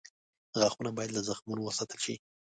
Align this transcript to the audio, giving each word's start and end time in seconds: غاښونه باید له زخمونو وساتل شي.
غاښونه 0.59 0.91
باید 0.97 1.11
له 1.13 1.21
زخمونو 1.29 1.61
وساتل 1.63 1.99
شي. 2.05 2.15